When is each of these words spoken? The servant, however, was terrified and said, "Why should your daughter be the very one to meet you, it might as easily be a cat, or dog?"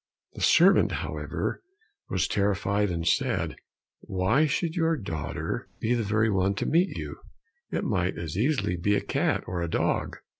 The 0.33 0.41
servant, 0.41 0.93
however, 0.93 1.61
was 2.09 2.27
terrified 2.27 2.89
and 2.89 3.07
said, 3.07 3.55
"Why 3.99 4.47
should 4.47 4.75
your 4.75 4.97
daughter 4.97 5.69
be 5.79 5.93
the 5.93 6.01
very 6.01 6.31
one 6.31 6.55
to 6.55 6.65
meet 6.65 6.97
you, 6.97 7.17
it 7.69 7.83
might 7.83 8.17
as 8.17 8.35
easily 8.35 8.77
be 8.77 8.95
a 8.95 9.01
cat, 9.01 9.43
or 9.45 9.67
dog?" 9.67 10.17